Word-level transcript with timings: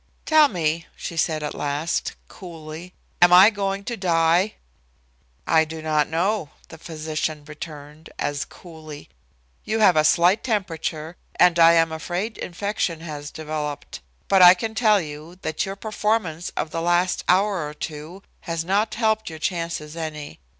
"Tell 0.25 0.47
me," 0.47 0.87
she 0.95 1.15
said 1.15 1.43
at 1.43 1.53
last, 1.53 2.13
coolly, 2.27 2.91
"am 3.21 3.31
I 3.31 3.51
going 3.51 3.83
to 3.83 3.95
die?" 3.95 4.55
"I 5.45 5.63
do 5.63 5.79
not 5.79 6.09
know," 6.09 6.49
the 6.69 6.79
physician 6.79 7.45
returned, 7.45 8.09
as 8.17 8.43
coolly. 8.43 9.09
"You 9.63 9.77
have 9.77 9.95
a 9.95 10.03
slight 10.03 10.43
temperature, 10.43 11.17
and 11.35 11.59
I 11.59 11.73
am 11.73 11.91
afraid 11.91 12.39
infection 12.39 13.01
has 13.01 13.29
developed. 13.29 13.99
But 14.27 14.41
I 14.41 14.55
can 14.55 14.73
tell 14.73 14.99
you 14.99 15.37
that 15.43 15.67
your 15.67 15.75
performance 15.75 16.51
of 16.57 16.71
the 16.71 16.81
last 16.81 17.23
hour 17.29 17.67
or 17.69 17.75
two 17.75 18.23
has 18.49 18.65
not 18.65 18.95
helped 18.95 19.29
your 19.29 19.37
chances 19.37 19.95
any. 19.95 20.39